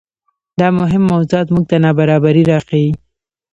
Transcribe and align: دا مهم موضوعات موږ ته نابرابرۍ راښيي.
دا 0.59 0.67
مهم 0.79 1.03
موضوعات 1.11 1.47
موږ 1.53 1.65
ته 1.69 1.75
نابرابرۍ 1.85 2.43
راښيي. 2.51 2.91